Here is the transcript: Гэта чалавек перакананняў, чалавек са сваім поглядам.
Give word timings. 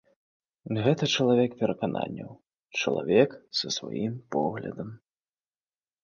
Гэта 0.85 1.03
чалавек 1.15 1.51
перакананняў, 1.59 2.31
чалавек 2.79 3.29
са 3.59 3.67
сваім 3.77 4.13
поглядам. 4.37 4.89